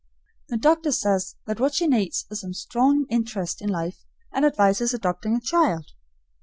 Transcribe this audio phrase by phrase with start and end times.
[0.49, 4.95] The doctor says that what she needs is some strong interest in life, and advises
[4.95, 5.91] adopting a child.